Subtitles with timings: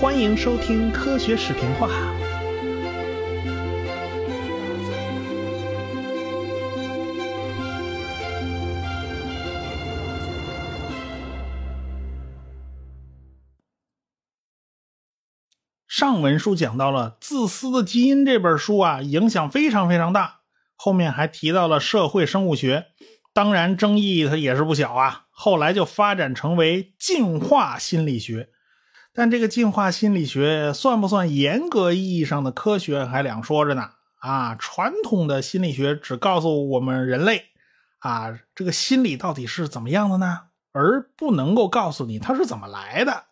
[0.00, 1.90] 欢迎收听科学视频化。
[15.86, 20.40] 上文书讲到了《自私的基因》这本书啊，影响非常非常大。
[20.76, 22.86] 后面还提到了社会生物学，
[23.34, 25.26] 当然争议它也是不小啊。
[25.28, 28.48] 后来就发展成为进化心理学。
[29.12, 33.90] 但这个进化心理学算不算严格意义上的科学，还两说着呢。
[34.20, 37.46] 啊，传统的心理学只告诉我们人类，
[38.00, 40.40] 啊，这个心理到底是怎么样的呢？
[40.72, 43.24] 而不能够告诉你它是怎么来的。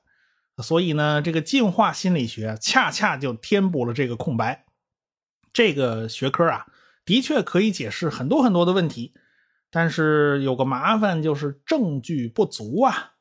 [0.62, 4.64] 所以呢，这个进化心理学恰恰就填补了这个空白。
[5.52, 6.66] 这个学科啊，
[7.04, 9.12] 的确可以解释很多很多的问题，
[9.70, 13.12] 但是有个麻烦就是证据不足啊。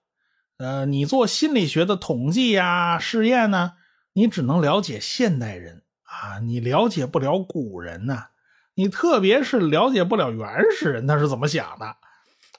[0.57, 3.73] 呃，你做心理学的统计呀、试验呢，
[4.13, 8.29] 你只能了解现代人啊，你了解不了古人呐，
[8.73, 11.98] 你特别是了解不了原始人他是怎么想的。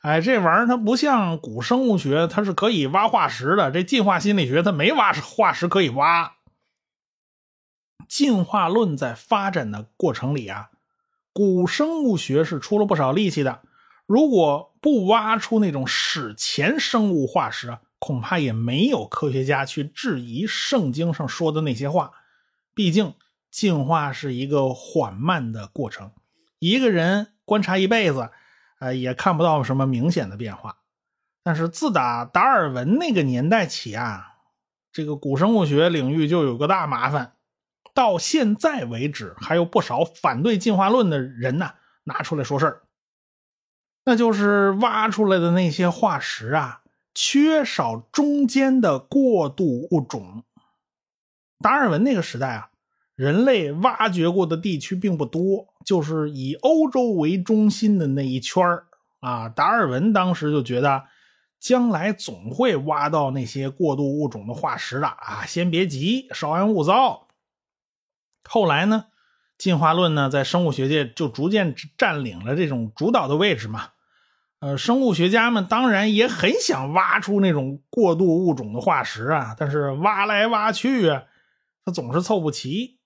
[0.03, 3.73] 哎，这玩意儿它不像古生物学，它是可以挖化石的。
[3.73, 6.37] 这进化心理学它没挖化石可以挖。
[8.07, 10.71] 进化论在发展的过程里啊，
[11.33, 13.63] 古生物学是出了不少力气的。
[14.07, 17.81] 如果不挖出那种史前生物化石啊。
[17.99, 22.13] 恐怕也没有科学家去质疑圣经上说的那些话。
[22.75, 23.15] 毕竟
[23.51, 26.13] 进化是一个缓慢的过程，
[26.59, 28.31] 一个人观察一辈子，
[28.79, 30.77] 呃，也看不到什么明显的变化。
[31.43, 34.35] 但是自打达尔文那个年代起啊，
[34.93, 37.37] 这个古生物学领域就有个大麻烦，
[37.95, 41.73] 到现在为止还有不少反对进化论的人呢
[42.05, 42.83] 拿出来说事儿，
[44.05, 46.83] 那就是挖出来的那些化石啊。
[47.21, 50.45] 缺少中间的过渡物种。
[51.59, 52.71] 达尔文那个时代啊，
[53.17, 58.65] 人类挖掘过的地区并不多，就是以欧洲为中心的那一圈
[59.19, 59.49] 啊。
[59.49, 61.07] 达尔文当时就觉得，
[61.59, 67.27] 将来总会挖到那些过渡物种的化石的啊，先别急，稍安勿躁。
[68.49, 69.07] 后来呢，
[69.59, 73.89] 进化论呢，在生物学界就逐渐占领了这种主导的位置嘛。
[74.61, 81.25] 呃，生物学家们当然也很想挖出那种过渡物种的化石啊，但是挖来挖去啊，
[81.85, 82.99] 它总是凑不齐。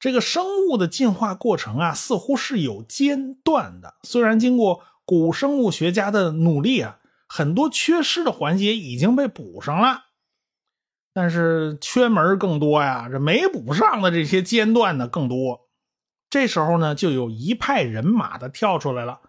[0.00, 3.94] 这个生物的进化过程啊，似乎是有间断的。
[4.02, 10.06] 虽然经过古生物学家的努力啊，很多缺失的环节已经被补上了，
[11.12, 13.08] 但是缺门更多呀。
[13.08, 15.68] 这没补上的这些间断的更多。
[16.28, 19.20] 这时候呢，就有一派人马的跳出来了。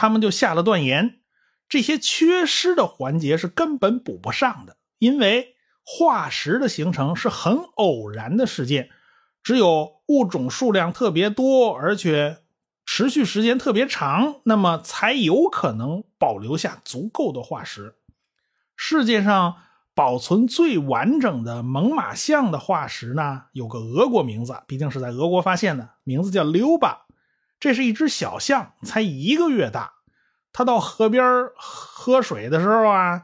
[0.00, 1.20] 他们就下了断言，
[1.68, 8.88] 这些缺失的环节是根本补不上的，因为化石的形成是很偶然的事件，
[9.42, 12.38] 只有物种数量特别多，而且
[12.86, 17.96] 持续时间特别长，那么才有可能保留下足够的化石。
[18.74, 19.56] 世界上
[19.94, 27.04] 保存最完整的猛犸象的化石呢，有个俄国名字，毕竟是在俄国发现的，名字叫溜巴。
[27.60, 29.92] 这是一只小象，才一个月大。
[30.52, 31.22] 它到河边
[31.54, 33.22] 喝水的时候啊，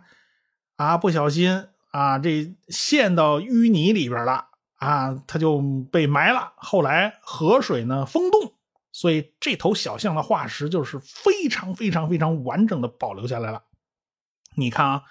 [0.77, 4.47] 啊，不小心啊，这陷到淤泥里边了
[4.77, 5.61] 啊，它就
[5.91, 6.53] 被埋了。
[6.57, 8.55] 后来河水呢封冻，
[8.93, 13.63] 所以这头小象的化石就是非常非常非常完整的保留下来了。
[14.55, 15.03] 你看啊，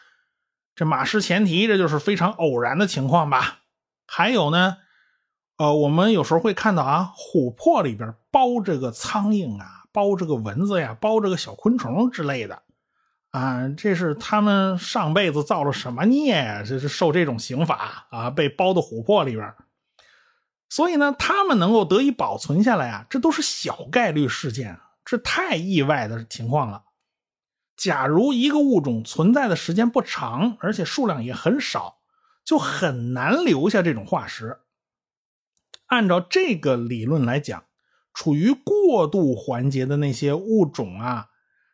[0.75, 3.59] 这马失前蹄，这就是非常偶然的情况吧？
[4.07, 4.77] 还有呢？
[5.57, 12.61] 呃，我们有时候会看到啊，琥珀里边包着个苍蝇啊，包着个蚊子呀，包着个小昆虫之类的，
[13.31, 16.61] 啊，这是他们上辈子造了什么孽呀？
[16.61, 19.53] 这是受这种刑罚啊，被包到琥珀里边。
[20.67, 26.83] 所以呢，他们能够得以保存下来啊，这都是小概率事件，这太意外的情况了。
[27.77, 31.99] 假如一个物种存在的时间不长，而且数量也很少，
[32.43, 34.59] 就很难留下这种化石。
[35.95, 37.63] 按照这个理论来讲，
[38.13, 41.27] 处于过渡环节的那些物种啊，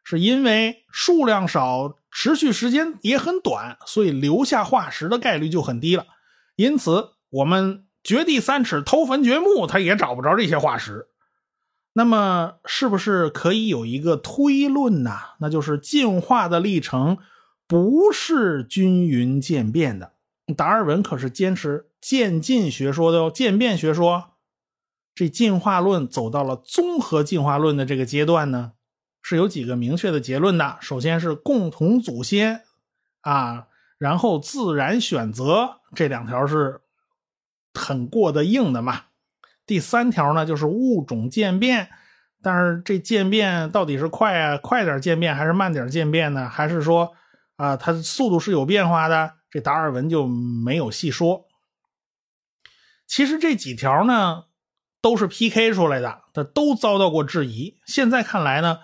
[0.03, 6.05] 是因为数量少、持续时间也很短，所以留下化石的概率就很低了。
[6.55, 11.07] 因此，我们掘地三尺、偷坟掘墓，他也找不着这些化石。
[11.93, 15.11] 那么，是不是可以有一个推论呢？
[15.39, 17.17] 那就是进化的历程
[17.67, 20.13] 不是均匀渐变的。
[20.53, 24.29] 达尔文可是坚持渐进学说的哦，渐变学说。
[25.13, 28.71] 这进化论走到了综合进化论的这个阶段呢，
[29.21, 30.77] 是有几个明确的结论的。
[30.79, 32.61] 首先是共同祖先
[33.19, 33.67] 啊，
[33.97, 36.79] 然后自然选择这两条是
[37.73, 39.01] 很过得硬的嘛。
[39.65, 41.89] 第三条呢，就是物种渐变，
[42.41, 46.47] 但是这渐变到底是快啊，快点渐变还是慢点渐变呢？
[46.47, 47.11] 还是说
[47.57, 49.33] 啊，它速度是有变化的？
[49.51, 51.45] 这达尔文就没有细说。
[53.05, 54.45] 其实这几条呢，
[55.01, 57.77] 都是 PK 出来的，它都遭到过质疑。
[57.85, 58.79] 现在看来呢，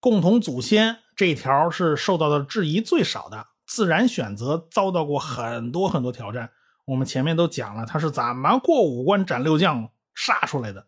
[0.00, 6.50] 共同祖先这条是受到的质疑最少的，自然选择遭到过很多很多挑战。
[6.84, 9.88] 我们前面都讲了，他是怎么过五关斩六将。
[10.20, 10.84] 杀出来的，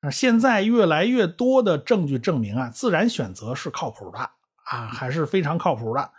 [0.00, 4.18] 啊，现在越来越多的证据证明啊，自然选择是靠谱的
[4.64, 6.10] 啊，还是非常靠谱的。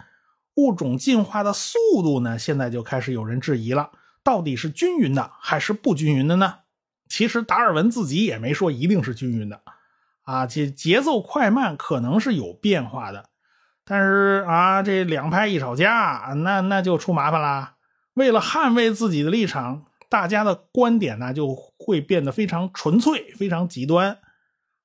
[0.56, 3.92] 物种进化的速度呢，现在就开始有人质疑了，
[4.24, 6.60] 到底是均匀的还是不均匀的呢？
[7.08, 9.62] 其实达尔文自己也没说一定是均匀的，
[10.24, 13.30] 啊，节节奏快慢可能是有变化的，
[13.86, 17.76] 但是啊，这两派一吵架，那那就出麻烦啦。
[18.14, 19.86] 为了捍卫自己的立场。
[20.08, 24.20] 大家的观点呢就会变得非常纯粹、非常极端，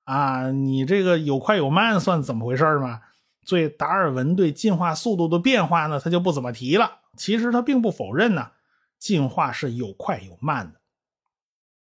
[0.05, 3.01] 啊，你这个有快有慢算怎么回事嘛？
[3.45, 7.01] 所以达尔文对进化速度的变化呢，他就不怎么提了。
[7.17, 8.53] 其实他并不否认呢，
[8.99, 10.81] 进化是有快有慢的。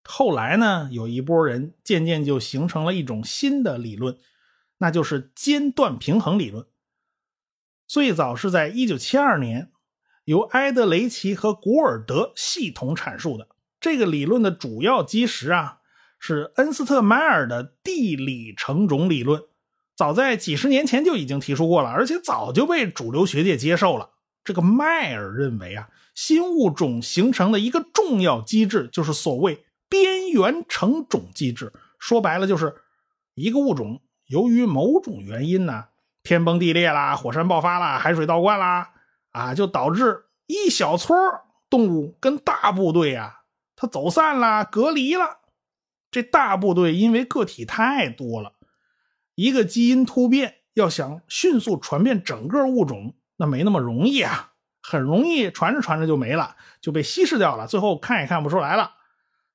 [0.04, 4.18] 后来呢，有一波人渐渐就形成了一种新的理论，
[4.78, 6.66] 那就是间断平衡理论。
[7.88, 9.72] 最早是在一九七二年。
[10.26, 13.48] 由埃德雷奇和古尔德系统阐述的
[13.80, 15.80] 这个理论的主要基石啊，
[16.20, 19.42] 是恩斯特迈尔的地理成种理论。
[20.02, 24.10] 早在几十年前就已经提出过了，而且早就被主流学界接受了。
[24.44, 31.72] 这个迈尔认为啊，新物种形成的一个重要机制就是所谓边缘成种机制。
[32.00, 32.74] 说白了，就是
[33.36, 35.84] 一个物种由于某种原因呢，
[36.24, 38.94] 天崩地裂啦，火山爆发啦，海水倒灌啦。
[39.30, 41.16] 啊，就导致一小撮
[41.70, 43.42] 动物跟大部队啊，
[43.76, 45.42] 它走散啦，隔离了。
[46.10, 48.54] 这大部队因为个体太多了，
[49.42, 54.52] 一个基因突变要想迅速传遍整个物种，那没那么容易啊，
[54.82, 58.92] 很容易传着传着就没了，就被稀释掉了，最后看也看不出来了。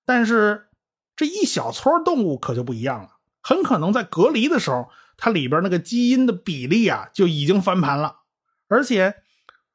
[0.04, 0.66] 但是
[1.14, 3.10] 这一小撮动物可就不一样了，
[3.42, 8.20] 很可能在隔离的时候，它里边那个基因的比例啊就已经翻盘了，
[8.68, 9.16] 而且。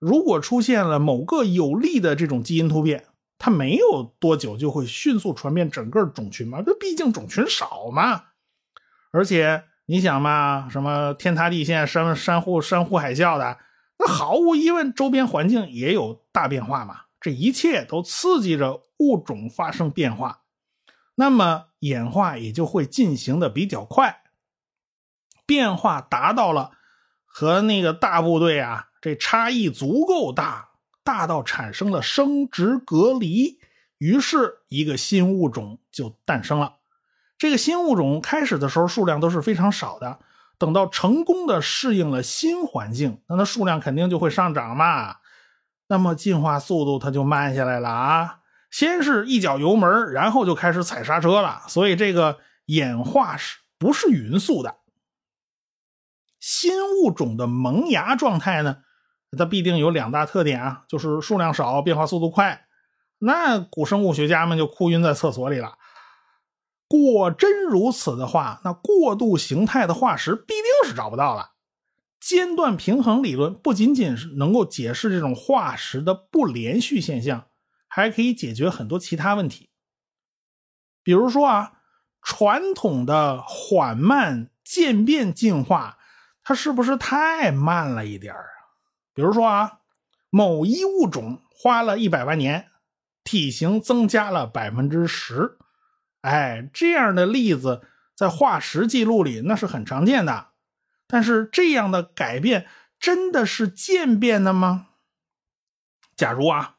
[0.04, 3.06] 如果出现了某个有利的这种基因突变，
[3.38, 6.63] 它没有多久就会迅速传遍整个种群嘛？
[6.63, 8.24] 这毕竟种群少嘛。
[9.12, 13.58] 而且你想嘛，什么天塌地陷、山山呼山呼海啸的，
[14.00, 17.02] 那毫无疑问，周边环境也有大变化嘛。
[17.20, 20.44] 这一切都刺激着物种发生变化，
[21.16, 24.22] 那么演化也就会进行的比较快。
[25.46, 26.72] 变化达到了
[27.26, 28.88] 和那个大部队啊。
[29.02, 30.70] 这差异足够大，
[31.04, 33.60] 大到产生了生殖隔离，
[33.98, 36.78] 于是一个新物种就诞生了。
[37.42, 40.20] 这个新物种开始的时候数量都是非常少的，
[40.60, 45.16] 等到成功的适应了新环境，那它数量肯定就会上涨嘛。
[45.88, 51.64] 那么进化速度它就慢下来了啊，先是一脚油门，然后就开始踩刹车了。
[51.68, 54.76] 所以这个演化是不是匀速的？
[56.40, 58.84] 新物种的萌芽状态呢？
[59.36, 62.68] 它必定有两大特点啊，就是数量少，变化速度快。
[63.18, 65.80] 那古生物学家们就哭晕在厕所里了。
[67.00, 71.53] 果真如此的话，那过渡形态的化石必定是找不到了。
[72.19, 77.48] 间断平衡理论不仅仅是能够解释这种化石的不连续现象，
[77.88, 79.69] 还可以解决很多其他问题。
[81.01, 81.71] 比如说啊，
[82.21, 85.98] 传统的缓慢渐变进化，
[86.43, 88.50] 它是不是太慢了一点儿？
[89.13, 89.79] 比如说啊，
[90.29, 92.67] 某一物种花了一百万年，
[93.24, 95.57] 体型增加了百分之十，
[96.22, 97.82] 哎，这样的例子
[98.16, 100.48] 在化石记录里那是很常见的。
[101.08, 102.68] 但是这样的改变
[103.00, 104.88] 真的是渐变的吗？
[106.16, 106.75] 假如啊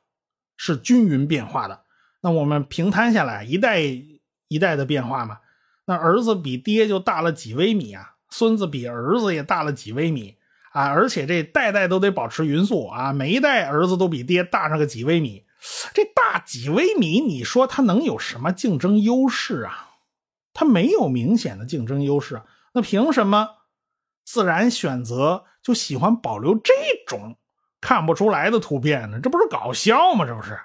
[0.57, 1.85] 是均匀变化的，
[2.23, 5.41] 那我们平摊下来一代一代的变化嘛，
[5.85, 10.37] 那儿子比爹就大了几微米啊，孙子比儿子也大了几微米。
[10.71, 15.45] 啊，而且这代代都得保持匀速啊，每一代儿子都比爹大上个几微米，
[15.95, 19.91] 这大几微米，你说它能有什么竞争优势啊？
[20.53, 22.43] 它没有明显的竞争优势，
[22.75, 23.49] 那凭什么
[24.25, 26.73] 自然选择就喜欢保留这
[27.07, 27.37] 种
[27.81, 29.21] 看不出来的突变呢？
[29.21, 30.27] 这不是搞笑吗？
[30.27, 30.59] 这不是？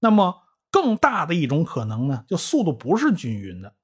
[0.00, 3.74] 那么更大的一种可能呢，就速度不是均匀的，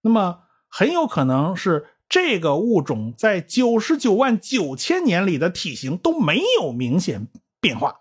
[0.00, 1.86] 那么很有可能是。
[2.10, 7.28] 这个物种在九十九万九千年里的体型都没有明显
[7.60, 8.00] 变化，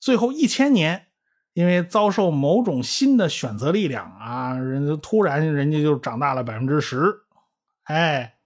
[0.00, 1.06] 最后一千年，
[1.52, 7.20] 因为遭受某种新的选择力量啊，人家突然人家就长大了百分之十，
[7.84, 8.36] 哎，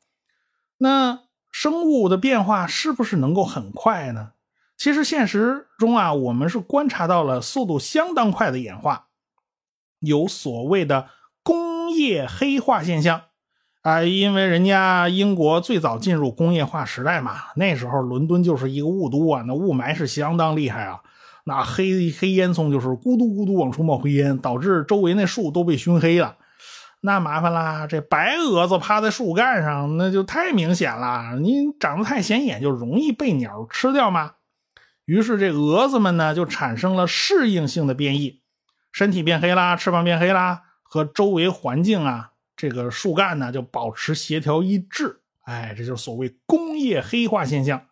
[0.78, 1.20] 那
[1.52, 4.32] 生物的变化是不是能够很快呢？
[4.76, 9.06] 其实现实中啊，我们是观察到了速度相当快的演化，
[10.00, 11.08] 有所谓的
[11.44, 13.22] 工业黑化现象。
[13.82, 21.02] 啊，因为人家英国最早进入工业化时代嘛，那时候伦敦就是一个雾都啊，那雾霾是相当厉害啊，
[21.44, 26.36] 那黑黑烟囱就是咕嘟咕嘟往出冒黑烟，导致周围那树都被熏黑了，
[27.02, 34.32] 那麻烦啦，这白蛾子趴在树干上，那就太明显了，你长得太显眼就容易被鸟吃掉嘛。
[35.04, 38.40] 于是这蛾子们呢就产生了适应性的变异，
[38.90, 42.30] 身体变黑啦，翅膀变黑啦，和周围环境啊。
[42.56, 47.82] 这个树干呢就保持协调一致，哎，这就是所谓工业黑化现象。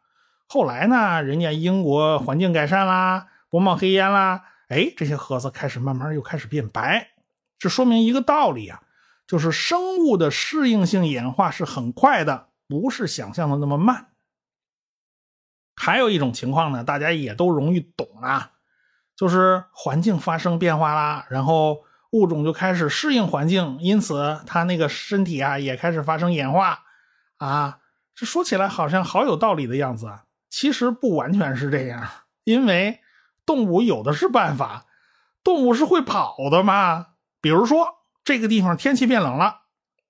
[0.48, 7.10] 后来呢，人家英国环境改善啦，不冒黑烟啦，哎，这些盒子开始慢慢又开始变白。
[7.58, 8.82] 这说明一个道理啊，
[9.26, 14.06] 就是生物的适应性演化是很快的，不是想象的那么慢。
[15.76, 18.52] 还有一种情况呢，大家也都容易懂啊，
[19.14, 21.84] 就是环境发生变化啦，然后。
[22.12, 26.84] 物种就开始适应环境，因此它那个身体啊也开始发生演化，
[27.38, 27.78] 啊，
[28.14, 32.06] 这说起来好像好有道理的样子啊，其实不完全是这样，
[32.44, 33.00] 因为
[33.44, 34.86] 动物有的是办法，
[35.42, 37.06] 动物是会跑的嘛。
[37.40, 37.88] 比如说
[38.24, 39.62] 这个地方天气变冷了，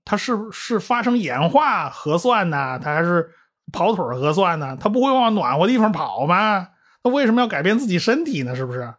[0.05, 3.31] 它是是发生演化核算呢，它还是
[3.73, 4.77] 跑腿核算呢？
[4.79, 6.69] 它不会往暖和地方跑吗？
[7.05, 8.55] 那为什么要改变自己身体呢？
[8.55, 8.95] 是不是？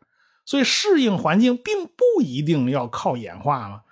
[0.46, 3.84] 所以适应环境并不一定要靠演化嘛，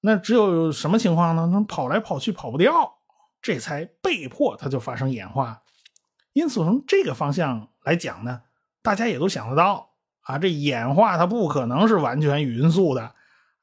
[0.00, 1.48] 那只有什么情况呢？
[1.52, 2.94] 那跑来跑去跑不掉，
[3.40, 5.62] 这才被迫它就发生演化。
[6.32, 8.40] 因此从这个方向来讲呢，
[8.84, 13.12] 大家也都想得到啊，这演化它不可能是完全匀速的。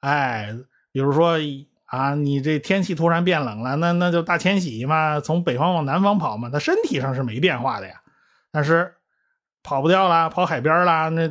[0.01, 0.53] 哎，
[0.91, 1.37] 比如说
[1.85, 8.01] 啊，你这天气突然变冷了，那那就大迁徙嘛，从北方往南方跑嘛，它身体上是没变化的呀，
[8.51, 8.95] 但是。
[9.63, 11.29] 跑不掉了，跑海边了，那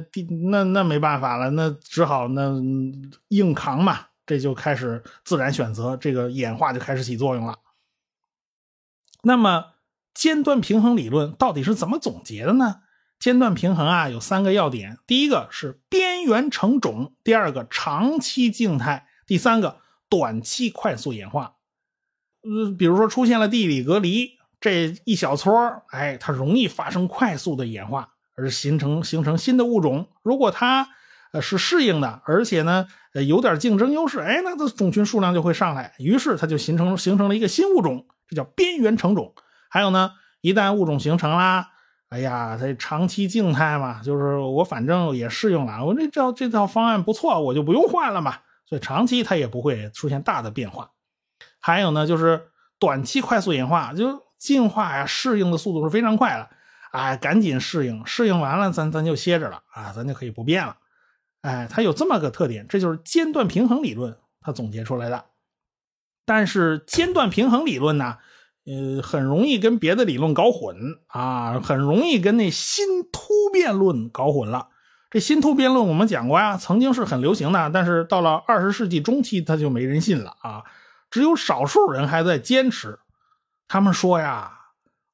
[0.52, 2.54] 那那没办法了，那只好那
[3.26, 4.06] 硬扛嘛。
[4.25, 7.59] 这就开始自然选择，这个演化就开始起作用了。
[9.25, 9.73] 那么
[10.14, 12.82] 尖端平衡理论到底是怎么总结的呢？
[13.20, 19.76] 间断平衡啊有三个要点：第一个是边缘成种，第二个长期静态，第三个
[20.08, 21.56] 短期快速演化。
[22.42, 25.52] 呃，比如说出现了地理隔离，这一小撮
[25.90, 28.14] 哎，它容易发生快速的演化。
[28.36, 30.88] 而形成形成新的物种，如果它
[31.32, 39.34] 呃是适应的，而且呢呃有点竞争优势，哎，那它种群数量就会上来，于是它就形成形成了一个新物种，这叫边缘成种。
[39.68, 41.68] 还有呢，一旦物种形成啦，
[42.10, 50.90] 哎呀，它长期静态嘛，就是我反正也适应了，我这套这套方案不错，我就不用换了嘛，所以长期它也不会出现大的变化。
[51.60, 52.48] 还有呢，就是
[52.78, 56.50] 短期快速演化，就进化呀，适应的速度是非常快的。
[56.90, 60.76] 哎，赶紧适应，适应完了，咱咱就歇着了啊，咱就可以不变了。
[61.42, 65.26] 哎，它有这么个特点，这就是间断平衡理论它总结出来的。
[66.26, 68.18] 但是间断平衡理论呢，
[68.66, 70.76] 呃，很容易跟别的理论搞混
[71.08, 74.68] 啊，很容易跟那新突变论搞混了。
[75.10, 80.64] 这新突变论我们讲过呀，曾经是很流行的，但是到了二十世纪中期，它就没人信了啊，
[81.10, 82.98] 只有少数人还在坚持。
[83.68, 84.56] 他们说呀。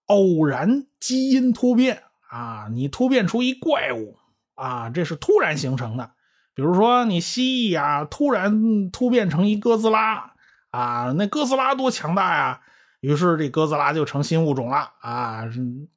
[0.09, 4.17] 偶然基因突变啊，你突变出一怪物
[4.55, 6.13] 啊，这是突然形成的。
[6.55, 10.35] 比如说你蜥蜴呀，突然突变成一哥斯拉
[10.71, 12.61] 啊，那哥斯拉多强大呀！
[13.01, 15.45] 于是这哥斯拉就成新物种了啊。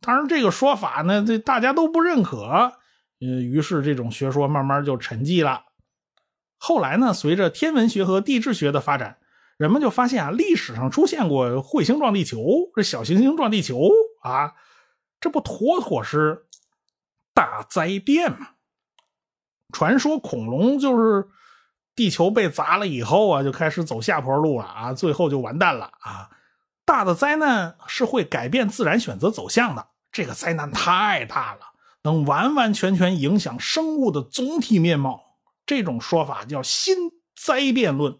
[0.01, 2.39] 当然这个说法呢，这大家都不认可，
[3.19, 5.63] 呃，于是这种学说慢慢就沉寂了。
[6.57, 9.17] 后来呢，随着天文学和地质学的发展。
[9.57, 12.39] 人们就发现啊，历史上出现过彗星撞地球，
[12.73, 13.89] 这小行星撞地球
[14.21, 14.53] 啊，
[15.19, 16.45] 这不妥妥是
[17.33, 18.51] 大灾变吗？
[19.73, 21.27] 传说恐龙就是
[21.93, 26.29] 地球被砸了以后啊，就开始走下坡路了啊，最后就完蛋了啊！
[26.89, 31.59] 大的灾难是会改变自然选择走向的，这个灾难太大了，
[32.01, 35.37] 能完完全全影响生物的总体面貌。
[35.67, 36.97] 这种说法叫新
[37.39, 38.17] 灾变论。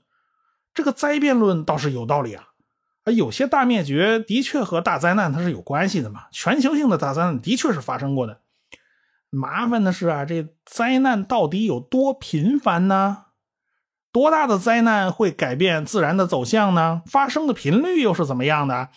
[0.72, 2.50] 这个灾变论倒是有道理啊，
[3.06, 8.42] 啊，有些大灭绝的确和大灾难它是有关系的嘛，全球性的大灾难的确是发生过的。
[9.32, 13.26] 麻烦的是啊，这灾难到底有多频繁呢？
[14.12, 17.02] 多大的灾难会改变自然的走向呢？
[17.06, 18.90] 发生的频率又是怎么样的？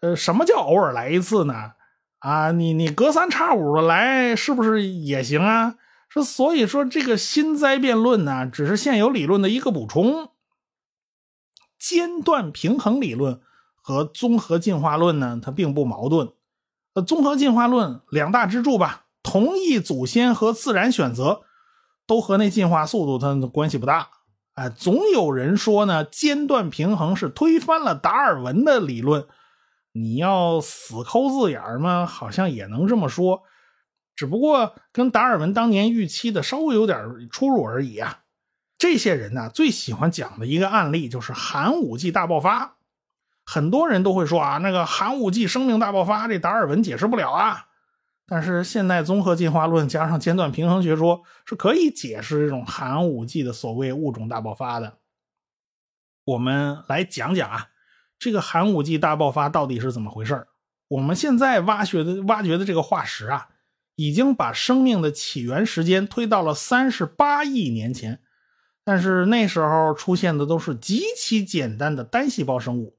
[0.00, 1.72] 呃，什么叫偶尔来一次呢？
[2.20, 5.74] 啊，你你隔三差五的来，是不是也行啊？
[6.08, 10.30] 说所以说这个新灾变论呢，只是现有理论的一个补充。
[11.76, 13.40] 间断平衡理论
[13.74, 16.30] 和综合进化论呢，它并不矛盾。
[16.94, 21.42] 呃，综合进化论两大支柱吧，同一祖先和自然选择，
[22.06, 24.08] 都和那进化速度它关系不大。
[24.54, 29.26] 哎，总有人说呢，间断平衡是推翻了达尔文的理论。
[29.92, 33.42] 你要死抠字眼嘛，好像也能这么说。
[34.14, 38.20] 只不过跟达尔文当年预期的稍微有点出入而已啊。
[38.78, 42.76] 这些人呢，最喜欢讲的一个案例就是寒武纪大爆发。
[43.44, 47.66] 很多人都会说啊，那个寒武纪生命大爆发，这达尔文解释不了啊。
[48.26, 54.98] 但是现代综合进化论加上间断平衡学说是可以解释这种寒武纪的所谓物种大爆发的。
[56.24, 57.68] 我们来讲讲啊，
[58.18, 60.46] 这个寒武纪大爆发到底是怎么回事
[60.88, 63.48] 我们现在挖掘的挖掘的这个化石啊，
[63.96, 68.20] 已经把生命的起源时间推到了三十八亿年前，
[68.84, 72.96] 但是那时候出现的都是极其简单的单细胞生物。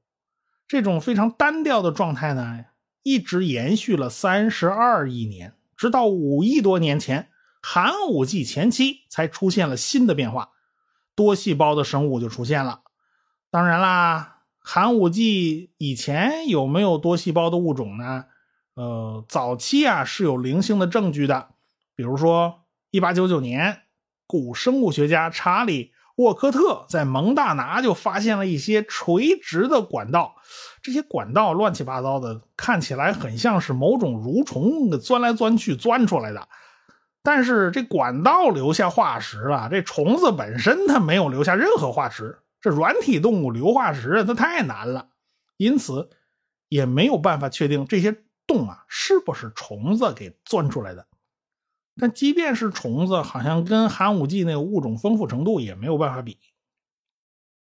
[0.68, 2.64] 这种非常单调的状态呢，
[3.06, 7.28] 一直延续了三十二亿年，直到五亿多年前，
[7.62, 10.50] 寒武纪前期才出现了新的变化，
[11.14, 12.80] 多细胞的生物就出现了。
[13.48, 18.24] 当然啦，寒武纪以前有没有多细胞的物种呢？
[18.74, 21.50] 呃，早期啊是有零星的证据的，
[21.94, 23.82] 比如说一八九九年，
[24.26, 25.92] 古生物学家查理。
[26.16, 30.34] 沃科特在蒙大拿就发现了一些垂直的管道，
[30.82, 36.48] 这些管道乱七八糟的，看起来很像是某种蠕虫钻来钻去钻出来的。
[37.22, 42.38] 但是这管道留下化石了，这虫子本身它没有留下任何化石。
[42.60, 45.08] 这软体动物留化石它太难了，
[45.56, 46.08] 因此
[46.68, 51.06] 也没有办法确定这些洞啊是不是虫子给钻出来的。
[51.98, 56.38] 但即便是虫子，好像跟寒武纪那个物种丰富程度也没有办法比。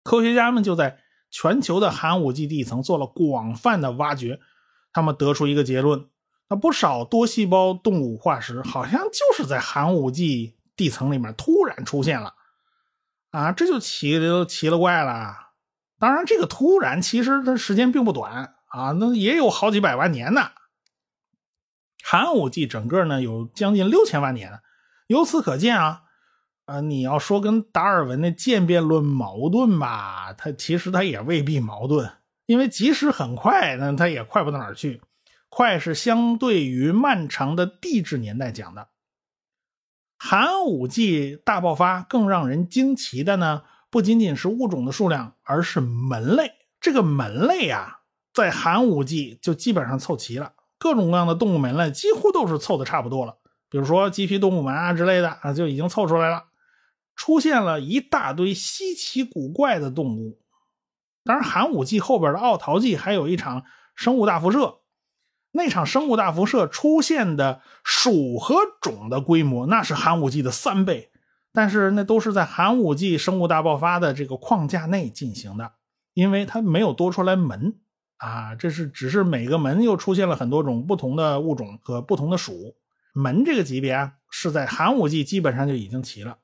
[0.05, 0.99] 科学家们就在
[1.31, 4.41] 全球的寒武纪地层做了广泛的挖掘，
[4.93, 6.09] 他们得出一个结论：
[6.49, 12.35] 那不少多细胞动物化石好像就是在寒武纪地层里面突然出现了。
[13.31, 15.35] 啊，这就奇了奇了怪了。
[15.99, 20.51] 当然，这个突然其实它时间并不短啊，那也有好几百万年呢。
[22.03, 24.61] 寒武纪整个呢有将近六千万年，
[25.07, 26.03] 由此可见啊，
[26.65, 32.11] 啊，你要说跟达尔文的渐变论矛盾吧，它其实它也未必矛盾，
[32.47, 35.01] 因为即使很快，那它也快不到哪儿去。
[35.49, 38.89] 快是相对于漫长的地质年代讲的。
[40.19, 46.53] 寒武纪大爆发更让人惊奇的呢，不仅仅是物种的数量，而是门类。
[46.81, 48.01] 这个门类啊，
[48.33, 50.53] 在寒武纪就基本上凑齐了。
[50.83, 53.37] 各种各样的动物门类几乎都是凑的差不多了，
[53.71, 56.47] 比如说棘皮动物门啊之类的啊，就已经凑出来了，
[57.15, 60.41] 出现了一大堆稀奇古怪的动物。
[61.23, 63.63] 当然，寒武纪后边的奥陶纪还有一场
[63.95, 64.81] 生物大辐射，
[65.53, 71.13] 那场生物大辐射出现的属和种的规模那是寒武纪的三倍，
[71.53, 75.75] 但是那都是在寒武纪生物大爆发的这个框架内进行的，
[76.13, 77.77] 因为它没有多出来门。
[78.23, 82.77] 啊，这是只是每个门又出现了很多种不同的物种和不同的属
[83.13, 86.39] 门，这个级别啊是在寒武纪基本上就已经齐了。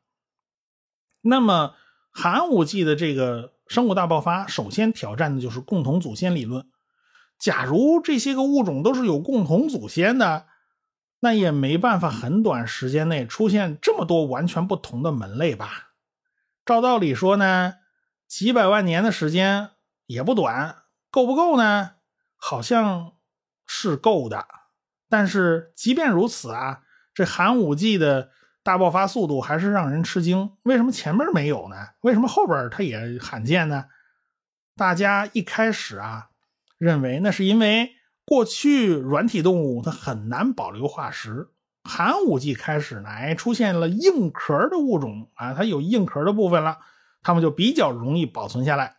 [1.21, 1.77] 那么
[2.11, 6.67] 寒武纪的这个生物大爆发，首先挑战的就是共同祖先理论。
[7.38, 10.47] 假如这些个物种都是有共同祖先的，
[11.21, 15.93] 那也没办法很短时间内出现这么多完全不同的门类吧？
[16.67, 17.75] 照道理说呢，
[18.27, 19.71] 几百万年的时间
[20.07, 20.83] 也不短。
[21.19, 21.95] 够不够呢？
[22.37, 23.15] 好像
[23.67, 24.47] 是够的，
[25.09, 28.31] 但是即便如此啊，这寒武纪的
[28.63, 30.53] 大爆发速度还是让人吃惊。
[30.63, 31.75] 为什么前面没有呢？
[32.03, 33.87] 为什么后边它也罕见呢？
[34.77, 36.29] 大家一开始啊，
[36.79, 41.49] 认为那是因为过去软体动物它很难保留化石，
[41.83, 46.79] 寒武纪开始呢，哎，出现了硬壳的物种啊，它有硬壳的部分了，
[47.25, 48.98] 它们就比较容易保存下来。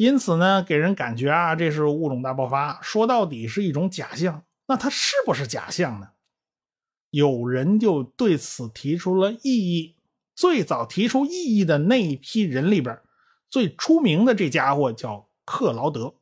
[0.00, 4.42] 因此呢，给人感觉啊，这是物种大爆发，说到底是一种假象。
[4.66, 6.12] 那它是不是假象呢？
[7.10, 9.96] 有人就对此提出了异议。
[10.34, 12.98] 最早提出异议的那一批人里边，
[13.50, 16.14] 最出名的这家伙叫克劳德。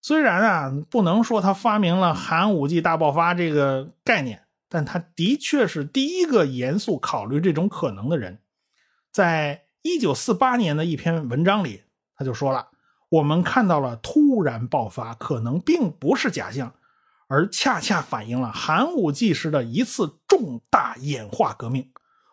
[0.00, 8.38] 虽然啊，不能说他发明了寒武纪大爆发这个概念，但他的确是第一个严肃考虑这种可能的人。
[9.12, 11.82] 在一九四八年的一篇文章里，
[12.16, 12.70] 他就说了。
[13.10, 16.74] 我们看到了突然爆发，可能并不是假象，
[17.28, 21.90] 而恰恰反映了寒武纪时的一次重大演化革命。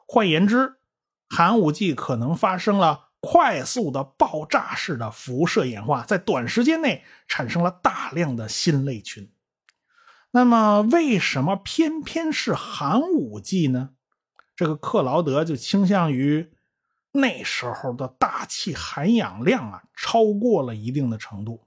[0.07, 0.75] 换言之，
[1.29, 9.31] 寒武纪可能发生了快速的爆炸式的辐射演化，在短时间内产生了大量的新类群。
[10.31, 13.91] 那么，为什么偏偏是寒武纪呢？
[14.55, 16.51] 这个克劳德就倾向于
[17.15, 21.65] 那时候的大气含氧量啊，超过了一定的程度。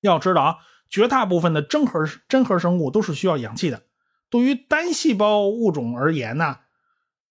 [0.00, 0.56] 要知道啊，
[0.90, 3.84] 绝大部分的真核真核生物都是需要氧气的。
[4.28, 6.58] 对于单细胞物种而言呢，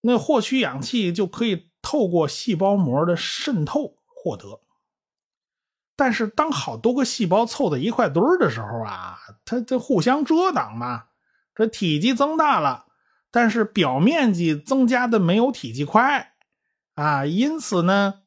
[0.02, 4.62] 那获取氧气就可以透过细胞膜的渗透获得。
[5.95, 11.06] 但是，当好多个细胞凑在一块堆儿的时候啊，它这互相遮挡嘛，
[11.54, 12.88] 这体积增大了。
[13.30, 16.32] 但是表面积增加的没有体积快
[16.95, 18.21] 啊，因此呢，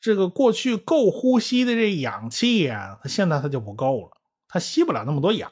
[0.00, 4.10] 这个过去够呼吸的这氧气呀，它现在它就不够了，
[4.48, 5.50] 它吸不了那么多氧。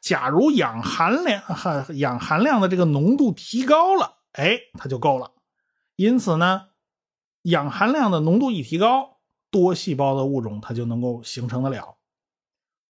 [0.00, 5.32] 假如氧含量哈氧含量的这个浓度提高了，哎，它就够了。
[5.96, 6.68] 因此呢，
[7.42, 9.18] 氧含量的浓度一提高，
[9.50, 11.96] 多细胞的物种它就能够形成的了。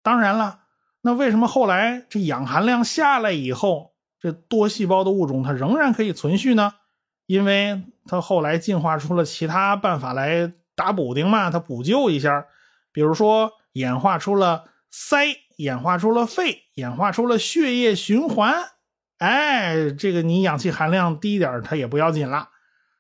[0.02, 0.62] 当然了，
[1.02, 3.94] 那为什么后来这氧含量下来以后？
[4.18, 6.74] 这多细胞的物种，它仍然可以存续呢，
[7.26, 12.46] 因为它后来进化出了其他办法来打补丁嘛，它补救一下，
[12.92, 18.54] 比如说演化出了鳃，演化出了肺，演化出了血液循环。
[19.18, 22.50] 哎，这个你氧气含量低一点，它也不要紧了。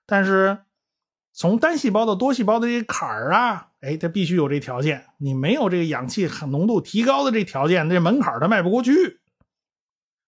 [0.05, 0.59] 但是
[1.33, 9.19] 从单细胞到多细胞的这坎儿啊，哎，它必须有这条件，你没有这个氧气浓度提高的这条件，这门槛它迈不过去。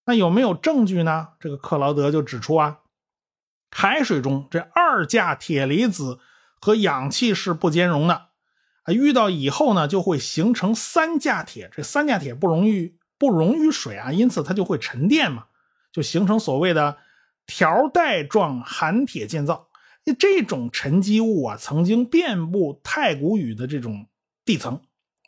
[0.05, 1.29] 那有没有证据呢？
[1.39, 2.79] 这个克劳德就指出啊，
[3.71, 6.19] 海水中这二价铁离子
[6.59, 8.27] 和氧气是不兼容的
[8.83, 15.45] 啊，遇到以后呢就会形成三价铁，这三价铁不溶于不溶于水啊，因此它就会沉淀嘛，
[15.91, 16.97] 就形成所谓的
[17.45, 19.67] 条带状含铁建造。
[20.17, 24.07] 这种沉积物啊，曾经遍布太古宇的这种
[24.45, 24.81] 地层，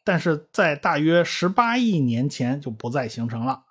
[0.06, 3.66] 但是在大约十八亿年前就不再形成了。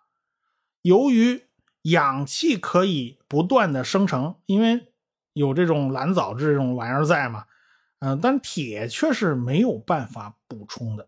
[0.82, 1.47] 由于
[1.90, 4.92] 氧气可以不断的生成，因为
[5.32, 7.44] 有这种蓝藻这种玩意儿在嘛，
[8.00, 11.06] 嗯，但铁却是没有办法补充的。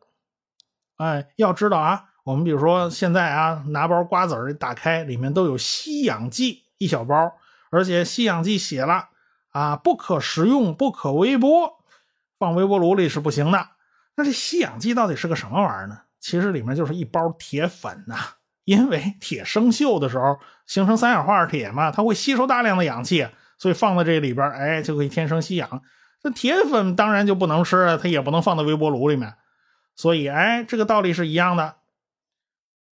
[0.97, 7.33] 哎，要知道啊，我们比如说现在啊，拿包瓜子儿打开，里面都有吸氧剂一小包，
[7.71, 9.09] 而且吸氧剂写了
[9.51, 11.83] 啊，不可食用，不可微波，
[12.39, 13.71] 放微波炉里是不行的。
[14.17, 16.03] 那这吸氧剂到底是个什么玩意儿呢？
[16.21, 18.17] 其实里面就是一包铁粉呐。
[18.71, 23.27] 因为铁生锈的时候形成三氧化二铁嘛，它会吸收大量的氧气，
[23.59, 25.83] 所以放在这里边，哎，就可以天生吸氧。
[26.23, 29.35] 那铁粉当然就不能吃，它也不能放在微波炉里面。
[29.97, 31.79] 所以，哎，这个道理是一样的。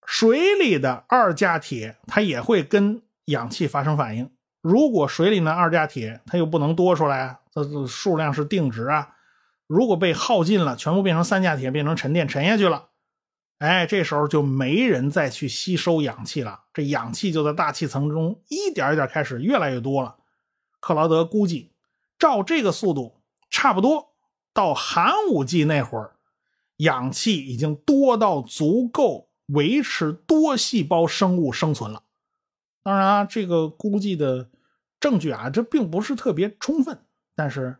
[0.04, 4.28] 水里的二价铁它也会跟氧气发生反应。
[4.60, 9.10] 如果水里的二价铁它又不能多出来，它的数量是定值啊。
[9.68, 12.86] 如果被耗尽了，全部变成三价铁，变成沉淀沉下去了。
[13.58, 20.16] 哎，这时候就没人再去吸收氧气了，这氧气就在大气层中一点一点开始越来越多了。
[20.78, 21.72] 克劳德估计，
[22.16, 24.14] 照这个速度，差不多
[24.54, 26.12] 到寒武纪那会儿，
[26.76, 32.04] 氧气已经多到足够维持多细胞生物生存了。
[32.84, 34.50] 当然啊，这个估计的
[35.00, 37.78] 证据啊，这并不是特别充分，但是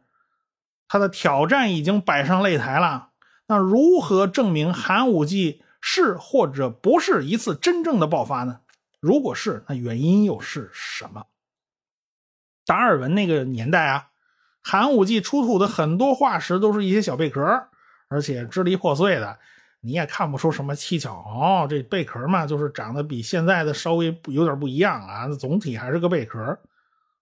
[0.89, 3.11] 他的挑战已经摆上擂台了。
[3.47, 5.63] 那如何证明寒武纪？
[5.81, 8.61] 是或者不是一次真正的爆发呢？
[9.01, 11.27] 如果是，那原因又是什么？
[12.67, 14.11] 达尔文那个年代啊，
[14.61, 17.69] 寒武纪出土的很多化石都是一些小贝壳，
[18.09, 19.39] 而且支离破碎的，
[19.81, 21.67] 你也看不出什么蹊跷哦。
[21.71, 26.59] 这贝壳嘛，就是长得比现在的稍微有点不一样啊，总体还是个贝壳。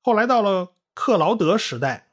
[0.00, 2.08] 后来到了克劳德时代，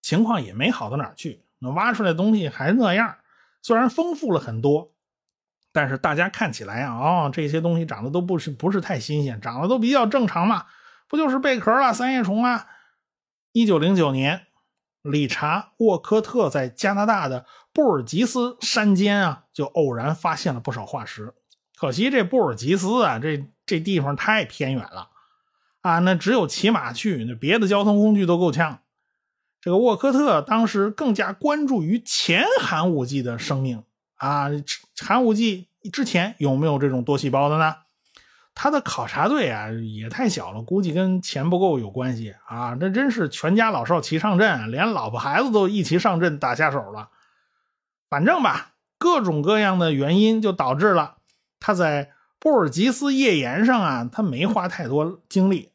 [0.00, 3.16] 情况也没好到哪去，那挖出来东西还那样，
[3.60, 4.92] 虽然丰富了很多。
[5.72, 10.66] 但是大家看起来啊，哦，这些东西长得都不是不是太新鲜，长得都比较正常嘛，
[11.08, 12.66] 不就是贝壳啊、三叶虫啊？
[13.52, 14.46] 一九零九年，
[15.02, 21.34] 理查沃科特在加拿大的布尔吉斯山间啊，就偶然发现了不少化石。
[21.76, 25.10] 可惜这布尔吉斯啊，这这地方太偏远了
[25.82, 28.80] 啊，那只有骑马去，那别的交通工具都够呛。
[29.60, 33.84] 这个沃科特当时更加关注于前寒武纪的生命。
[34.20, 34.48] 啊，
[35.00, 37.74] 寒武纪之前有没有这种多细胞的呢？
[38.54, 42.76] 他的考察队啊也太小了，估计跟钱不够有关系啊。
[42.76, 47.08] 这真是全家老少齐上阵，连老婆孩子都一起上阵打下手了。
[48.10, 51.16] 反正吧，各种各样的原因就导致了
[51.58, 55.72] 他在布尔吉斯页岩上啊，他没花太多精力，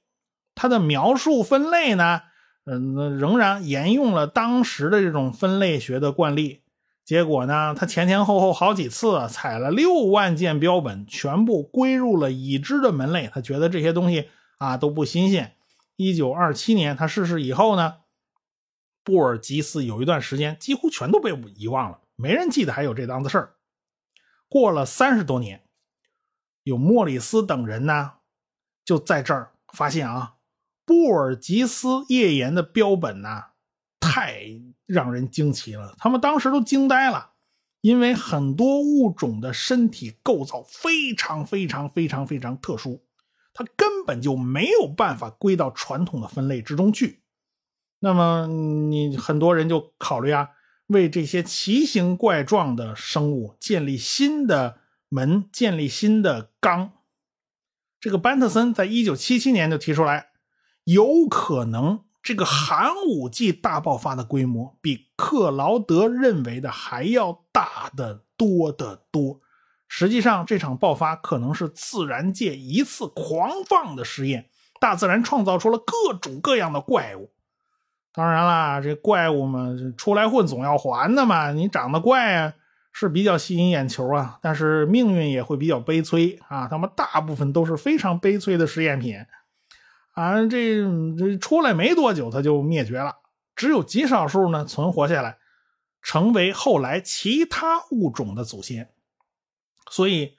[0.54, 2.22] 他的描述分类呢，
[2.66, 6.62] 嗯，仍然沿用了当时的这种分类学的惯例。
[7.06, 13.30] 结果呢，他前前后后好几次采了六万件标本，全部归入了已知的门类。
[13.32, 15.56] 他觉得这些东西啊都不新鲜。
[15.98, 17.98] 一九二七年他逝世以后呢，
[19.04, 23.54] 布尔吉斯有一段时间几乎全都被遗忘了，没人记得还有这档子事儿。
[24.50, 25.64] 过了三十多年，
[26.64, 28.14] 有莫里斯等人呢，
[28.84, 30.38] 就在这儿发现啊，
[30.84, 33.44] 布尔吉斯页岩的标本呢，
[34.00, 34.75] 太。
[34.86, 37.32] 让人惊奇了，他们当时都惊呆了，
[37.82, 43.04] 因为很多物种的身体构造非常非常非常非常特殊，
[43.54, 47.24] 它根本就没有办法归到传统的分类之中去。
[48.00, 50.50] 那么，你很多人就考虑啊，
[50.88, 54.78] 为这些奇形怪状的生物建立新的
[55.10, 56.92] 门，建立新的纲。
[58.00, 60.28] 这个班特森在一九七七年就提出来，
[60.84, 62.05] 有可能。
[62.26, 69.42] 这个寒武纪大爆发的规模比克劳德认为的还要大得多得多。
[69.88, 74.50] 实际上，这场爆发可能是自然界一次狂放的实验，
[74.82, 77.30] 大自然创造出了各种各样的怪物。
[78.12, 81.52] 当然啦，这怪物嘛，出来混总要还的嘛。
[81.52, 82.54] 你长得怪啊，
[82.92, 86.68] 是比较吸引眼球啊，但是命运也会比较悲催啊。
[86.68, 89.16] 他们大部分都是非常悲催的实验品。
[90.16, 90.82] 啊，这
[91.18, 93.18] 这出来没多久，它就灭绝了，
[93.56, 95.38] 只有极少数呢存活下来，
[96.02, 98.90] 成为后来其他物种的祖先。
[99.92, 100.38] 所以，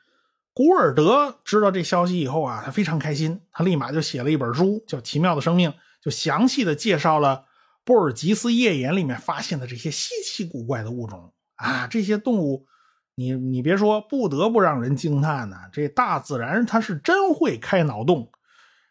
[0.54, 7.44] 古尔德知道这消息以后啊，他非常开心，他立马就写了一本书，叫《奇妙的生命》，就详细的介绍了
[7.84, 12.66] 布尔吉斯页岩里面发现的这些稀奇古怪的物种啊，这些动物，
[13.14, 18.32] 你你别说，不得不让人惊叹呐，这大自然它是真会开脑洞。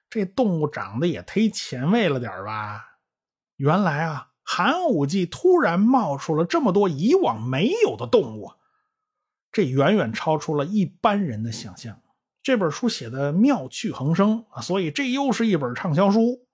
[0.10, 2.98] 这动物长得也忒前卫了点吧？
[3.58, 8.52] 原来啊，寒武纪突然冒出了这么多以往没有的动物，
[9.52, 12.02] 这远远超出了一般人的想象。
[12.44, 16.46] 这本书写的妙趣横生啊，所以这又是一本畅销书。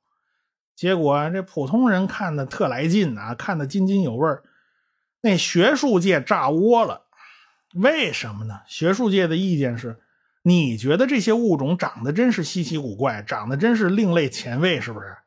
[0.75, 4.27] 结果这普通人看的特来劲啊，看的津津有味
[5.21, 7.07] 那学术界炸窝了，
[7.73, 8.61] 为什么呢？
[8.65, 10.01] 学术界的意见是。
[10.43, 15.17] 你觉得这些物种长得真是稀奇古怪，长得真是另类前卫，是不是？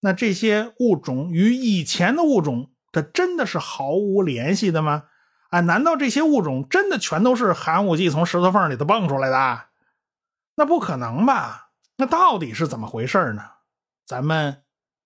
[0.00, 5.04] 那这些物种与以前的物种，它真的是毫无联系的吗？
[5.50, 9.64] 啊，难道这些物种真的全都是寒武纪从石头缝里头蹦出来的？
[10.54, 11.70] 那不可能吧？
[11.96, 13.42] 那到底是怎么回事呢？
[14.06, 14.62] 咱们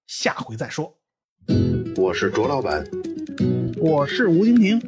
[0.07, 0.99] 下回再说。
[1.97, 2.85] 我是卓老板，
[3.79, 4.81] 我是吴金平，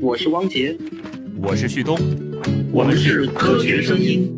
[0.00, 0.76] 我是汪杰，
[1.40, 1.96] 我是旭东。
[2.76, 4.30] 我们是科学声音。